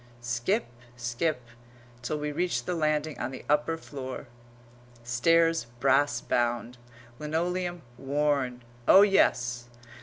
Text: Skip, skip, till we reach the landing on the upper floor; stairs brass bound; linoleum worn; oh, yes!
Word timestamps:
Skip, 0.19 0.65
skip, 0.97 1.43
till 2.01 2.17
we 2.17 2.31
reach 2.31 2.63
the 2.65 2.73
landing 2.73 3.19
on 3.19 3.29
the 3.29 3.45
upper 3.47 3.77
floor; 3.77 4.25
stairs 5.03 5.67
brass 5.79 6.21
bound; 6.21 6.79
linoleum 7.19 7.83
worn; 7.99 8.63
oh, 8.87 9.03
yes! 9.03 9.65